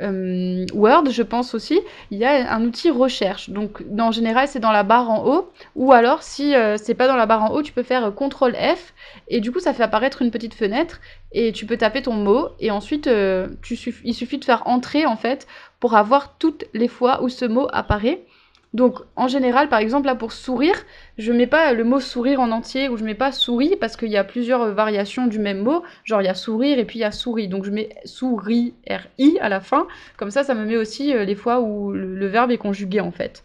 euh, 0.00 0.64
Word, 0.72 1.10
je 1.10 1.22
pense 1.22 1.54
aussi, 1.54 1.78
il 2.10 2.16
y 2.16 2.24
a 2.24 2.50
un 2.54 2.64
outil 2.64 2.88
recherche. 2.88 3.50
Donc, 3.50 3.82
en 3.98 4.10
général, 4.10 4.48
c'est 4.48 4.58
dans 4.58 4.72
la 4.72 4.82
barre 4.82 5.10
en 5.10 5.26
haut. 5.26 5.50
Ou 5.76 5.92
alors, 5.92 6.22
si 6.22 6.54
euh, 6.54 6.78
c'est 6.78 6.94
pas 6.94 7.06
dans 7.06 7.16
la 7.16 7.26
barre 7.26 7.44
en 7.44 7.50
haut, 7.52 7.60
tu 7.60 7.72
peux 7.72 7.82
faire 7.82 8.10
CTRL 8.14 8.54
F. 8.54 8.94
Et 9.28 9.40
du 9.40 9.52
coup, 9.52 9.60
ça 9.60 9.74
fait 9.74 9.82
apparaître 9.82 10.22
une 10.22 10.30
petite 10.30 10.54
fenêtre. 10.54 11.02
Et 11.32 11.52
tu 11.52 11.66
peux 11.66 11.76
taper 11.76 12.00
ton 12.00 12.14
mot. 12.14 12.48
Et 12.60 12.70
ensuite, 12.70 13.10
il 13.10 14.14
suffit 14.14 14.38
de 14.38 14.44
faire 14.46 14.66
entrer, 14.66 15.04
en 15.04 15.16
fait, 15.16 15.46
pour 15.80 15.94
avoir 15.94 16.38
toutes 16.38 16.64
les 16.72 16.88
fois 16.88 17.22
où 17.22 17.28
ce 17.28 17.44
mot 17.44 17.68
apparaît. 17.70 18.24
Donc, 18.72 19.00
en 19.16 19.26
général, 19.26 19.68
par 19.68 19.80
exemple, 19.80 20.06
là, 20.06 20.14
pour 20.14 20.30
sourire, 20.32 20.76
je 21.18 21.32
mets 21.32 21.48
pas 21.48 21.72
le 21.72 21.82
mot 21.82 21.98
sourire 21.98 22.40
en 22.40 22.52
entier 22.52 22.88
ou 22.88 22.96
je 22.96 23.02
mets 23.02 23.16
pas 23.16 23.32
souris 23.32 23.74
parce 23.80 23.96
qu'il 23.96 24.10
y 24.10 24.16
a 24.16 24.22
plusieurs 24.22 24.72
variations 24.72 25.26
du 25.26 25.40
même 25.40 25.58
mot. 25.58 25.82
Genre, 26.04 26.22
il 26.22 26.26
y 26.26 26.28
a 26.28 26.34
sourire 26.34 26.78
et 26.78 26.84
puis 26.84 27.00
il 27.00 27.02
y 27.02 27.04
a 27.04 27.10
souris. 27.10 27.48
Donc, 27.48 27.64
je 27.64 27.72
mets 27.72 27.88
souris, 28.04 28.74
R-I 28.88 29.38
à 29.40 29.48
la 29.48 29.60
fin. 29.60 29.88
Comme 30.16 30.30
ça, 30.30 30.44
ça 30.44 30.54
me 30.54 30.64
met 30.64 30.76
aussi 30.76 31.12
euh, 31.12 31.24
les 31.24 31.34
fois 31.34 31.60
où 31.60 31.90
le, 31.92 32.26
verbe 32.28 32.52
est 32.52 32.58
conjugué, 32.58 33.00
en 33.00 33.10
fait. 33.10 33.44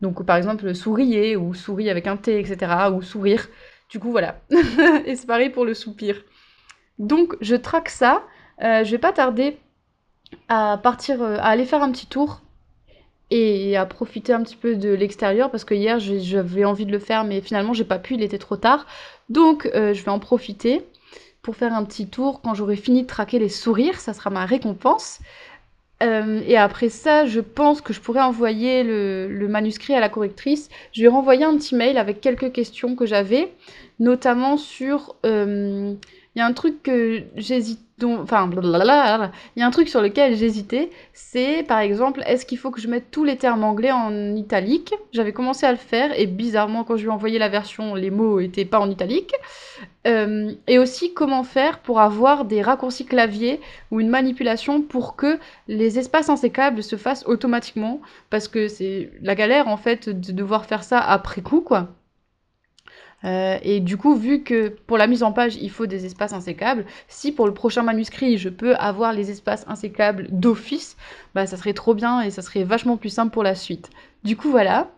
Donc, 0.00 0.24
par 0.24 0.36
exemple, 0.36 0.72
sourier 0.72 1.36
ou 1.36 1.52
souris 1.52 1.90
avec 1.90 2.06
un 2.06 2.16
T, 2.16 2.38
etc. 2.38 2.72
ou 2.92 3.02
sourire. 3.02 3.48
Du 3.90 3.98
coup, 3.98 4.12
voilà. 4.12 4.40
et 5.04 5.16
c'est 5.16 5.26
pareil 5.26 5.50
pour 5.50 5.64
le 5.64 5.74
soupir. 5.74 6.22
Donc, 7.00 7.36
je 7.40 7.56
traque 7.56 7.88
ça. 7.88 8.22
Euh, 8.62 8.84
je 8.84 8.90
vais 8.92 8.98
pas 8.98 9.12
tarder 9.12 9.58
à 10.48 10.78
partir, 10.80 11.22
euh, 11.22 11.38
à 11.38 11.46
aller 11.46 11.64
faire 11.64 11.82
un 11.82 11.90
petit 11.90 12.06
tour 12.06 12.40
et 13.36 13.76
à 13.76 13.84
profiter 13.84 14.32
un 14.32 14.44
petit 14.44 14.54
peu 14.54 14.76
de 14.76 14.90
l'extérieur 14.90 15.50
parce 15.50 15.64
que 15.64 15.74
hier 15.74 15.98
j'avais 15.98 16.64
envie 16.64 16.86
de 16.86 16.92
le 16.92 17.00
faire 17.00 17.24
mais 17.24 17.40
finalement 17.40 17.72
j'ai 17.72 17.84
pas 17.84 17.98
pu, 17.98 18.14
il 18.14 18.22
était 18.22 18.38
trop 18.38 18.56
tard. 18.56 18.86
Donc 19.28 19.68
euh, 19.74 19.92
je 19.92 20.04
vais 20.04 20.12
en 20.12 20.20
profiter 20.20 20.82
pour 21.42 21.56
faire 21.56 21.74
un 21.74 21.84
petit 21.84 22.06
tour 22.06 22.40
quand 22.42 22.54
j'aurai 22.54 22.76
fini 22.76 23.02
de 23.02 23.08
traquer 23.08 23.40
les 23.40 23.48
sourires, 23.48 23.98
ça 23.98 24.12
sera 24.12 24.30
ma 24.30 24.46
récompense. 24.46 25.18
Euh, 26.04 26.42
et 26.46 26.56
après 26.56 26.88
ça, 26.88 27.26
je 27.26 27.40
pense 27.40 27.80
que 27.80 27.92
je 27.92 28.00
pourrais 28.00 28.20
envoyer 28.20 28.84
le, 28.84 29.48
manuscrit 29.48 29.94
à 29.94 30.00
la 30.00 30.08
correctrice. 30.08 30.68
Je 30.92 31.00
lui 31.00 31.06
ai 31.06 31.08
renvoyé 31.08 31.44
un 31.44 31.56
petit 31.56 31.74
mail 31.74 31.98
avec 31.98 32.20
quelques 32.20 32.52
questions 32.52 32.94
que 32.94 33.04
j'avais, 33.04 33.52
notamment 33.98 34.56
sur... 34.56 35.16
Euh, 35.26 35.94
il 36.34 36.40
y 36.40 36.42
a 36.42 36.46
un 36.46 36.52
truc 36.52 36.82
que 36.82 37.22
j'hésite 37.36 37.80
enfin, 38.02 38.50
il 38.52 39.60
y 39.60 39.62
a 39.62 39.66
un 39.66 39.70
truc 39.70 39.88
sur 39.88 40.02
lequel 40.02 40.36
j'hésitais, 40.36 40.90
c'est 41.12 41.62
par 41.62 41.78
exemple, 41.78 42.22
est-ce 42.26 42.44
qu'il 42.44 42.58
faut 42.58 42.70
que 42.70 42.80
je 42.80 42.88
mette 42.88 43.10
tous 43.10 43.24
les 43.24 43.36
termes 43.36 43.62
anglais 43.62 43.92
en 43.92 44.34
italique? 44.34 44.94
J'avais 45.12 45.32
commencé 45.32 45.64
à 45.64 45.70
le 45.70 45.78
faire 45.78 46.18
et 46.18 46.26
bizarrement, 46.26 46.84
quand 46.84 46.96
je 46.96 47.02
lui 47.02 47.08
ai 47.08 47.12
envoyé 47.12 47.38
la 47.38 47.48
version, 47.48 47.94
les 47.94 48.10
mots 48.10 48.40
étaient 48.40 48.64
pas 48.64 48.80
en 48.80 48.90
italique. 48.90 49.32
Euh, 50.06 50.52
et 50.66 50.78
aussi, 50.78 51.14
comment 51.14 51.44
faire 51.44 51.78
pour 51.78 52.00
avoir 52.00 52.44
des 52.44 52.62
raccourcis 52.62 53.06
clavier 53.06 53.60
ou 53.90 54.00
une 54.00 54.10
manipulation 54.10 54.82
pour 54.82 55.16
que 55.16 55.38
les 55.68 55.98
espaces 55.98 56.28
insécables 56.28 56.82
se 56.82 56.96
fassent 56.96 57.24
automatiquement, 57.26 58.00
parce 58.30 58.48
que 58.48 58.68
c'est 58.68 59.12
la 59.22 59.34
galère 59.34 59.68
en 59.68 59.76
fait 59.76 60.08
de 60.08 60.32
devoir 60.32 60.66
faire 60.66 60.82
ça 60.84 60.98
après 60.98 61.42
coup, 61.42 61.60
quoi. 61.60 61.88
Euh, 63.24 63.58
et 63.62 63.80
du 63.80 63.96
coup, 63.96 64.14
vu 64.14 64.42
que 64.42 64.68
pour 64.68 64.98
la 64.98 65.06
mise 65.06 65.22
en 65.22 65.32
page, 65.32 65.56
il 65.56 65.70
faut 65.70 65.86
des 65.86 66.04
espaces 66.04 66.32
insécables, 66.32 66.84
si 67.08 67.32
pour 67.32 67.46
le 67.46 67.54
prochain 67.54 67.82
manuscrit, 67.82 68.36
je 68.36 68.50
peux 68.50 68.74
avoir 68.76 69.12
les 69.12 69.30
espaces 69.30 69.64
insécables 69.66 70.28
d'office, 70.30 70.96
bah 71.34 71.46
ça 71.46 71.56
serait 71.56 71.72
trop 71.72 71.94
bien 71.94 72.20
et 72.20 72.30
ça 72.30 72.42
serait 72.42 72.64
vachement 72.64 72.96
plus 72.96 73.08
simple 73.08 73.32
pour 73.32 73.42
la 73.42 73.54
suite. 73.54 73.90
Du 74.24 74.36
coup, 74.36 74.50
voilà. 74.50 74.90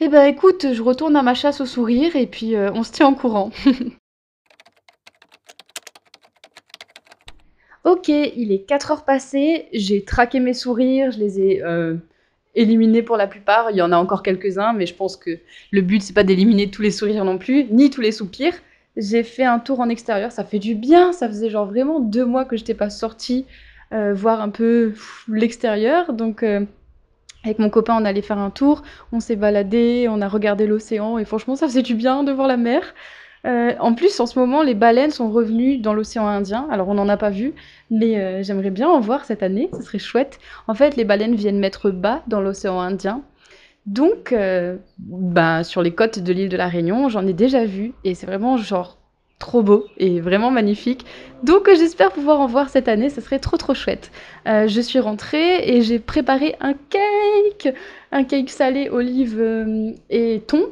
Eh 0.00 0.08
ben 0.08 0.24
écoute, 0.26 0.66
je 0.72 0.82
retourne 0.82 1.16
à 1.16 1.22
ma 1.22 1.34
chasse 1.34 1.60
au 1.60 1.66
sourire 1.66 2.14
et 2.14 2.26
puis 2.26 2.54
euh, 2.54 2.70
on 2.72 2.82
se 2.84 2.92
tient 2.92 3.06
en 3.06 3.14
courant. 3.14 3.50
ok, 7.84 8.08
il 8.08 8.52
est 8.52 8.62
4 8.62 8.90
heures 8.92 9.04
passées, 9.04 9.66
j'ai 9.72 10.04
traqué 10.04 10.40
mes 10.40 10.54
sourires, 10.54 11.10
je 11.10 11.18
les 11.18 11.40
ai... 11.40 11.62
Euh, 11.62 11.96
éliminés 12.58 13.02
pour 13.02 13.16
la 13.16 13.26
plupart. 13.26 13.70
Il 13.70 13.76
y 13.76 13.82
en 13.82 13.92
a 13.92 13.96
encore 13.96 14.22
quelques-uns, 14.22 14.72
mais 14.72 14.86
je 14.86 14.94
pense 14.94 15.16
que 15.16 15.38
le 15.70 15.80
but, 15.80 16.02
c'est 16.02 16.12
pas 16.14 16.24
d'éliminer 16.24 16.70
tous 16.70 16.82
les 16.82 16.90
sourires 16.90 17.24
non 17.24 17.38
plus, 17.38 17.66
ni 17.70 17.90
tous 17.90 18.00
les 18.00 18.12
soupirs. 18.12 18.54
J'ai 18.96 19.22
fait 19.22 19.44
un 19.44 19.58
tour 19.58 19.80
en 19.80 19.88
extérieur, 19.88 20.32
ça 20.32 20.44
fait 20.44 20.58
du 20.58 20.74
bien. 20.74 21.12
Ça 21.12 21.28
faisait 21.28 21.50
genre 21.50 21.66
vraiment 21.66 22.00
deux 22.00 22.24
mois 22.24 22.44
que 22.44 22.56
je 22.56 22.62
n'étais 22.62 22.74
pas 22.74 22.90
sortie 22.90 23.46
euh, 23.92 24.12
voir 24.12 24.40
un 24.42 24.50
peu 24.50 24.92
l'extérieur. 25.28 26.12
Donc, 26.12 26.42
euh, 26.42 26.64
avec 27.44 27.58
mon 27.58 27.70
copain, 27.70 27.96
on 28.00 28.04
allait 28.04 28.22
faire 28.22 28.38
un 28.38 28.50
tour, 28.50 28.82
on 29.12 29.20
s'est 29.20 29.36
baladé, 29.36 30.06
on 30.10 30.20
a 30.20 30.28
regardé 30.28 30.66
l'océan, 30.66 31.18
et 31.18 31.24
franchement, 31.24 31.56
ça 31.56 31.66
faisait 31.66 31.82
du 31.82 31.94
bien 31.94 32.24
de 32.24 32.32
voir 32.32 32.48
la 32.48 32.56
mer. 32.56 32.94
Euh, 33.46 33.74
en 33.80 33.94
plus, 33.94 34.18
en 34.20 34.26
ce 34.26 34.38
moment, 34.38 34.62
les 34.62 34.74
baleines 34.74 35.10
sont 35.10 35.30
revenues 35.30 35.78
dans 35.78 35.94
l'océan 35.94 36.26
Indien. 36.26 36.66
Alors, 36.70 36.88
on 36.88 36.94
n'en 36.94 37.08
a 37.08 37.16
pas 37.16 37.30
vu, 37.30 37.54
mais 37.90 38.42
j'aimerais 38.42 38.70
bien 38.70 38.88
en 38.88 39.00
voir 39.00 39.24
cette 39.24 39.42
année, 39.42 39.70
ce 39.72 39.82
serait 39.82 39.98
chouette. 39.98 40.38
En 40.66 40.74
fait, 40.74 40.96
les 40.96 41.04
baleines 41.04 41.34
viennent 41.34 41.58
mettre 41.58 41.90
bas 41.90 42.22
dans 42.26 42.40
l'océan 42.40 42.80
Indien. 42.80 43.22
Donc, 43.86 44.34
bah, 44.98 45.64
sur 45.64 45.82
les 45.82 45.94
côtes 45.94 46.18
de 46.18 46.32
l'île 46.32 46.48
de 46.48 46.56
la 46.56 46.68
Réunion, 46.68 47.08
j'en 47.08 47.26
ai 47.26 47.32
déjà 47.32 47.64
vu, 47.64 47.94
et 48.04 48.14
c'est 48.14 48.26
vraiment 48.26 48.56
genre 48.56 48.97
trop 49.38 49.62
beau 49.62 49.86
et 49.98 50.20
vraiment 50.20 50.50
magnifique. 50.50 51.04
Donc 51.42 51.68
euh, 51.68 51.74
j'espère 51.76 52.10
pouvoir 52.10 52.40
en 52.40 52.46
voir 52.46 52.68
cette 52.68 52.88
année, 52.88 53.08
ce 53.08 53.20
serait 53.20 53.38
trop 53.38 53.56
trop 53.56 53.74
chouette. 53.74 54.10
Euh, 54.48 54.66
je 54.66 54.80
suis 54.80 54.98
rentrée 54.98 55.68
et 55.68 55.82
j'ai 55.82 56.00
préparé 56.00 56.56
un 56.60 56.74
cake, 56.74 57.74
un 58.10 58.24
cake 58.24 58.50
salé, 58.50 58.88
olive 58.88 59.36
euh, 59.38 59.92
et 60.10 60.42
thon. 60.46 60.66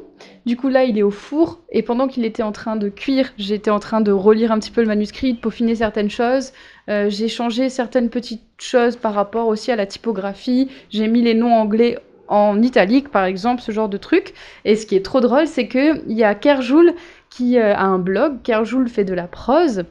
Du 0.45 0.57
coup 0.57 0.67
là 0.67 0.83
il 0.83 0.97
est 0.97 1.03
au 1.03 1.11
four 1.11 1.61
et 1.71 1.81
pendant 1.81 2.07
qu'il 2.07 2.25
était 2.25 2.43
en 2.43 2.51
train 2.51 2.75
de 2.75 2.89
cuire, 2.89 3.31
j'étais 3.37 3.71
en 3.71 3.79
train 3.79 4.01
de 4.01 4.11
relire 4.11 4.51
un 4.51 4.59
petit 4.59 4.71
peu 4.71 4.81
le 4.81 4.87
manuscrit, 4.87 5.33
de 5.33 5.39
peaufiner 5.39 5.75
certaines 5.75 6.09
choses. 6.09 6.51
j'ai 6.87 7.27
changé 7.27 7.69
certaines 7.69 8.09
petites 8.09 8.41
choses 8.57 8.95
par 8.95 9.13
rapport 9.13 9.47
aussi 9.47 9.71
à 9.71 9.75
la 9.75 9.85
typographie. 9.85 10.69
J'ai 10.89 11.07
mis 11.07 11.21
les 11.21 11.35
noms 11.35 11.53
anglais 11.53 11.99
en 12.27 12.61
italique 12.61 13.09
par 13.09 13.25
exemple, 13.25 13.61
ce 13.61 13.71
genre 13.71 13.89
de 13.89 13.97
truc. 13.97 14.33
Et 14.65 14.75
ce 14.75 14.85
qui 14.85 14.95
est 14.95 15.05
trop 15.05 15.19
drôle, 15.21 15.47
c'est 15.47 15.67
qu'il 15.67 16.03
y 16.07 16.23
a 16.23 16.35
Kerjoul 16.35 16.93
qui 17.37 17.59
euh, 17.59 17.75
a 17.75 17.83
un 17.83 17.99
blog, 17.99 18.41
Kerjoul 18.41 18.89
fait 18.89 19.03
de 19.03 19.13
la 19.13 19.27
prose, 19.27 19.83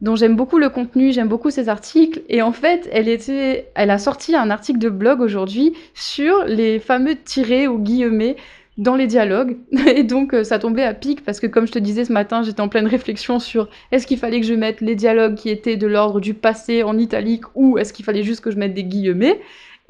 dont 0.00 0.14
j'aime 0.14 0.36
beaucoup 0.36 0.58
le 0.58 0.70
contenu, 0.70 1.12
j'aime 1.12 1.26
beaucoup 1.26 1.50
ses 1.50 1.68
articles. 1.68 2.22
Et 2.28 2.40
en 2.40 2.52
fait, 2.52 2.88
elle, 2.92 3.90
a 3.90 3.98
sorti 3.98 4.36
un 4.36 4.48
article 4.50 4.78
de 4.78 4.88
blog 4.88 5.20
aujourd'hui 5.20 5.74
sur 5.94 6.44
les 6.44 6.78
fameux 6.78 7.16
tirés 7.16 7.66
ou 7.66 7.78
guillemets 7.78 8.36
dans 8.76 8.94
les 8.94 9.08
dialogues. 9.08 9.56
Et 9.88 10.04
donc, 10.04 10.34
euh, 10.34 10.44
ça 10.44 10.60
tombait 10.60 10.84
à 10.84 10.94
pic 10.94 11.24
parce 11.24 11.40
que, 11.40 11.48
comme 11.48 11.66
je 11.66 11.72
te 11.72 11.80
disais 11.80 12.04
ce 12.04 12.12
matin, 12.12 12.44
j'étais 12.44 12.60
en 12.60 12.68
pleine 12.68 12.86
réflexion 12.86 13.40
sur 13.40 13.68
est-ce 13.90 14.06
qu'il 14.06 14.18
fallait 14.18 14.40
que 14.40 14.46
je 14.46 14.54
mette 14.54 14.80
les 14.80 14.94
dialogues 14.94 15.34
qui 15.34 15.50
étaient 15.50 15.76
de 15.76 15.86
l'ordre 15.88 16.20
du 16.20 16.32
passé 16.32 16.84
en 16.84 16.96
italique 16.96 17.44
ou 17.56 17.76
est-ce 17.76 17.92
qu'il 17.92 18.04
fallait 18.04 18.22
juste 18.22 18.40
que 18.40 18.52
je 18.52 18.56
mette 18.56 18.74
des 18.74 18.84
guillemets. 18.84 19.40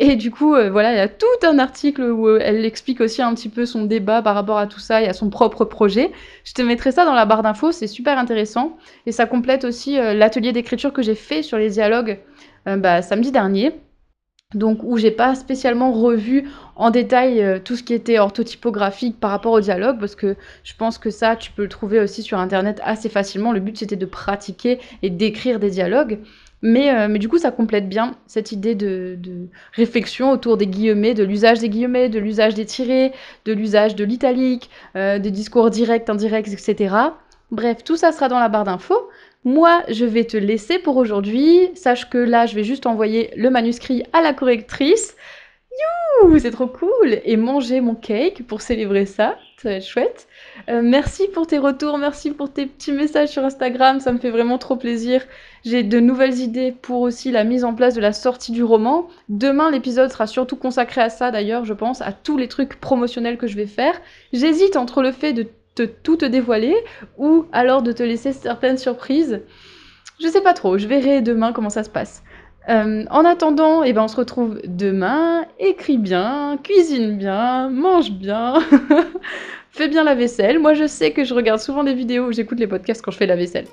Et 0.00 0.14
du 0.14 0.30
coup, 0.30 0.54
euh, 0.54 0.70
voilà, 0.70 0.92
il 0.92 0.96
y 0.96 1.00
a 1.00 1.08
tout 1.08 1.26
un 1.42 1.58
article 1.58 2.02
où 2.02 2.28
euh, 2.28 2.38
elle 2.40 2.64
explique 2.64 3.00
aussi 3.00 3.20
un 3.20 3.34
petit 3.34 3.48
peu 3.48 3.66
son 3.66 3.84
débat 3.84 4.22
par 4.22 4.36
rapport 4.36 4.58
à 4.58 4.68
tout 4.68 4.78
ça 4.78 5.02
et 5.02 5.08
à 5.08 5.12
son 5.12 5.28
propre 5.28 5.64
projet. 5.64 6.12
Je 6.44 6.52
te 6.54 6.62
mettrai 6.62 6.92
ça 6.92 7.04
dans 7.04 7.14
la 7.14 7.26
barre 7.26 7.42
d'infos, 7.42 7.72
c'est 7.72 7.88
super 7.88 8.16
intéressant. 8.16 8.76
Et 9.06 9.12
ça 9.12 9.26
complète 9.26 9.64
aussi 9.64 9.98
euh, 9.98 10.14
l'atelier 10.14 10.52
d'écriture 10.52 10.92
que 10.92 11.02
j'ai 11.02 11.16
fait 11.16 11.42
sur 11.42 11.58
les 11.58 11.70
dialogues 11.70 12.18
bah, 12.66 13.00
samedi 13.00 13.32
dernier. 13.32 13.72
Donc 14.54 14.80
où 14.82 14.98
j'ai 14.98 15.10
pas 15.10 15.34
spécialement 15.34 15.90
revu 15.92 16.48
en 16.76 16.90
détail 16.90 17.62
tout 17.64 17.76
ce 17.76 17.82
qui 17.82 17.94
était 17.94 18.18
orthotypographique 18.18 19.18
par 19.18 19.30
rapport 19.30 19.52
au 19.52 19.60
dialogue 19.60 19.98
parce 19.98 20.14
que 20.14 20.36
je 20.64 20.72
pense 20.74 20.96
que 20.98 21.10
ça 21.10 21.36
tu 21.36 21.50
peux 21.50 21.62
le 21.62 21.68
trouver 21.68 22.00
aussi 22.00 22.22
sur 22.22 22.38
internet 22.38 22.80
assez 22.84 23.08
facilement. 23.08 23.52
Le 23.52 23.60
but 23.60 23.78
c'était 23.78 23.96
de 23.96 24.06
pratiquer 24.06 24.80
et 25.02 25.10
d'écrire 25.10 25.58
des 25.58 25.70
dialogues. 25.70 26.18
Euh, 26.64 27.08
mais, 27.08 27.18
du 27.18 27.28
coup, 27.28 27.38
ça 27.38 27.50
complète 27.50 27.88
bien 27.88 28.14
cette 28.26 28.52
idée 28.52 28.74
de, 28.74 29.18
réflexion 29.72 30.32
autour 30.32 30.56
des 30.56 30.66
guillemets, 30.66 31.14
de 31.14 31.24
l'usage 31.24 31.60
des 31.60 31.68
guillemets, 31.68 32.08
de 32.08 32.18
l'usage 32.18 32.54
des 32.54 32.64
tirés, 32.64 33.12
de 33.44 33.52
l'usage 33.52 33.94
de 33.94 34.04
l'italique, 34.04 34.70
euh, 34.96 35.18
des 35.18 35.30
discours 35.30 35.70
directs, 35.70 36.08
indirects, 36.08 36.48
etc. 36.48 36.94
Bref, 37.50 37.84
tout 37.84 37.96
ça 37.96 38.12
sera 38.12 38.28
dans 38.28 38.38
la 38.38 38.48
barre 38.48 38.64
d'infos. 38.64 39.08
Moi, 39.44 39.82
je 39.88 40.04
vais 40.04 40.24
te 40.24 40.36
laisser 40.36 40.78
pour 40.78 40.96
aujourd'hui. 40.96 41.70
Sache 41.74 42.10
que 42.10 42.18
là, 42.18 42.46
je 42.46 42.54
vais 42.54 42.64
juste 42.64 42.86
envoyer 42.86 43.30
le 43.36 43.50
manuscrit 43.50 44.02
à 44.12 44.20
la 44.20 44.32
correctrice. 44.32 45.16
C'est 46.38 46.50
trop 46.50 46.66
cool 46.66 47.20
Et 47.24 47.36
manger 47.36 47.80
mon 47.80 47.94
cake 47.94 48.46
pour 48.46 48.60
célébrer 48.60 49.06
ça, 49.06 49.36
ça 49.56 49.70
va 49.70 49.74
être 49.76 49.86
chouette. 49.86 50.28
Euh, 50.68 50.82
merci 50.82 51.26
pour 51.28 51.46
tes 51.46 51.58
retours, 51.58 51.98
merci 51.98 52.30
pour 52.30 52.52
tes 52.52 52.66
petits 52.66 52.92
messages 52.92 53.30
sur 53.30 53.44
Instagram, 53.44 53.98
ça 54.00 54.12
me 54.12 54.18
fait 54.18 54.30
vraiment 54.30 54.58
trop 54.58 54.76
plaisir. 54.76 55.22
J'ai 55.64 55.82
de 55.82 56.00
nouvelles 56.00 56.38
idées 56.38 56.72
pour 56.72 57.00
aussi 57.00 57.30
la 57.30 57.44
mise 57.44 57.64
en 57.64 57.74
place 57.74 57.94
de 57.94 58.00
la 58.00 58.12
sortie 58.12 58.52
du 58.52 58.62
roman. 58.62 59.08
Demain, 59.28 59.70
l'épisode 59.70 60.10
sera 60.10 60.26
surtout 60.26 60.56
consacré 60.56 61.00
à 61.00 61.10
ça 61.10 61.30
d'ailleurs, 61.30 61.64
je 61.64 61.74
pense, 61.74 62.02
à 62.02 62.12
tous 62.12 62.36
les 62.36 62.48
trucs 62.48 62.78
promotionnels 62.80 63.38
que 63.38 63.46
je 63.46 63.56
vais 63.56 63.66
faire. 63.66 64.00
J'hésite 64.32 64.76
entre 64.76 65.02
le 65.02 65.12
fait 65.12 65.32
de 65.32 65.46
te, 65.74 65.82
tout 65.82 66.16
te 66.16 66.24
dévoiler 66.24 66.76
ou 67.16 67.46
alors 67.52 67.82
de 67.82 67.92
te 67.92 68.02
laisser 68.02 68.32
certaines 68.32 68.78
surprises. 68.78 69.40
Je 70.20 70.28
sais 70.28 70.40
pas 70.40 70.54
trop, 70.54 70.78
je 70.78 70.88
verrai 70.88 71.20
demain 71.20 71.52
comment 71.52 71.70
ça 71.70 71.84
se 71.84 71.90
passe. 71.90 72.22
Euh, 72.68 73.04
en 73.10 73.24
attendant, 73.24 73.82
eh 73.82 73.92
ben, 73.92 74.02
on 74.02 74.08
se 74.08 74.16
retrouve 74.16 74.60
demain. 74.64 75.46
Écris 75.58 75.98
bien, 75.98 76.58
cuisine 76.62 77.16
bien, 77.16 77.70
mange 77.70 78.10
bien, 78.10 78.54
fais 79.70 79.88
bien 79.88 80.04
la 80.04 80.14
vaisselle. 80.14 80.58
Moi, 80.58 80.74
je 80.74 80.86
sais 80.86 81.12
que 81.12 81.24
je 81.24 81.34
regarde 81.34 81.60
souvent 81.60 81.82
des 81.82 81.94
vidéos 81.94 82.26
ou 82.26 82.32
j'écoute 82.32 82.60
les 82.60 82.66
podcasts 82.66 83.02
quand 83.02 83.10
je 83.10 83.16
fais 83.16 83.26
la 83.26 83.36
vaisselle. 83.36 83.66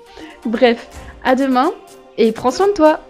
Bref, 0.46 0.88
à 1.24 1.34
demain 1.34 1.72
et 2.16 2.32
prends 2.32 2.50
soin 2.50 2.68
de 2.68 2.72
toi. 2.72 3.00